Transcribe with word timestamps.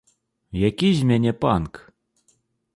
Які 0.69 0.89
з 0.99 1.11
мяне 1.11 1.33
панк? 1.45 1.73